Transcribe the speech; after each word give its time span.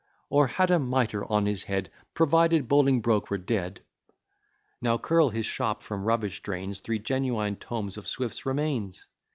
Or 0.31 0.47
had 0.47 0.71
a 0.71 0.79
mitre 0.79 1.23
on 1.31 1.45
his 1.45 1.65
head, 1.65 1.91
Provided 2.15 2.67
Bolingbroke 2.67 3.29
were 3.29 3.37
dead!" 3.37 3.81
Now 4.81 4.97
Curll 4.97 5.29
his 5.29 5.45
shop 5.45 5.83
from 5.83 6.05
rubbish 6.05 6.41
drains: 6.41 6.79
Three 6.79 6.97
genuine 6.97 7.55
tomes 7.57 7.97
of 7.97 8.07
Swift's 8.07 8.43
remains! 8.43 9.05